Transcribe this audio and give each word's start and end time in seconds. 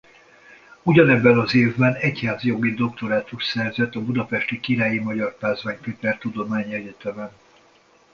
Ugyanebben 0.83 1.37
az 1.39 1.55
évben 1.55 1.93
egyházjogi 1.95 2.73
doktorátust 2.73 3.47
szerzett 3.47 3.95
a 3.95 4.01
budapesti 4.03 4.59
Királyi 4.59 4.99
Magyar 4.99 5.37
Pázmány 5.37 5.79
Péter 5.79 6.17
Tudományegyetemen. 6.17 7.31